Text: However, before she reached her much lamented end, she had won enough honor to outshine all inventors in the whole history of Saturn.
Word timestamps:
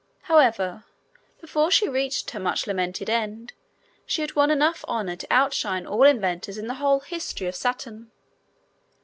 However, 0.23 0.83
before 1.41 1.69
she 1.69 1.87
reached 1.87 2.31
her 2.31 2.39
much 2.39 2.65
lamented 2.65 3.07
end, 3.07 3.53
she 4.07 4.21
had 4.23 4.35
won 4.35 4.49
enough 4.49 4.83
honor 4.87 5.15
to 5.15 5.27
outshine 5.31 5.85
all 5.85 6.05
inventors 6.05 6.57
in 6.57 6.65
the 6.65 6.73
whole 6.81 7.01
history 7.01 7.45
of 7.45 7.55
Saturn. 7.55 8.09